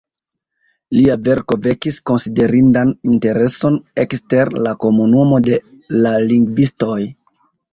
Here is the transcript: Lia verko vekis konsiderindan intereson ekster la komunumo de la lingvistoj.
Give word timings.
Lia 0.99 1.17
verko 1.27 1.57
vekis 1.65 1.99
konsiderindan 2.11 2.95
intereson 3.11 3.77
ekster 4.05 4.53
la 4.69 4.75
komunumo 4.87 5.41
de 5.51 5.61
la 6.07 6.17
lingvistoj. 6.33 6.99